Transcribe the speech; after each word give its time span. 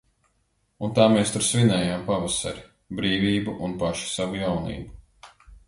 Un 0.87 0.95
tā 0.99 1.05
mēs 1.15 1.33
tur 1.35 1.45
svinējām– 1.47 2.07
pavasari, 2.09 2.65
brīvību 3.03 3.55
un 3.69 3.79
paši 3.87 4.11
savu 4.17 4.43
jaunību. 4.43 5.41